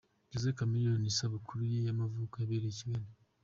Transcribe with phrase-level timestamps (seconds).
[0.31, 3.07] Jose Chameleone isabukuru ye y'amavuko yabereye i Kigali.